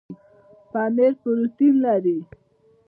[0.71, 2.17] پنیر پروټین لري